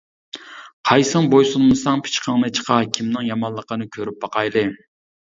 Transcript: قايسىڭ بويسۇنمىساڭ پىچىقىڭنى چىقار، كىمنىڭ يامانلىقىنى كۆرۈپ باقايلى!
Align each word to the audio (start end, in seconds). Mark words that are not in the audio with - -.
قايسىڭ 0.89 1.25
بويسۇنمىساڭ 1.33 2.01
پىچىقىڭنى 2.07 2.49
چىقار، 2.59 2.87
كىمنىڭ 2.95 3.27
يامانلىقىنى 3.27 3.87
كۆرۈپ 3.97 4.17
باقايلى! 4.25 4.65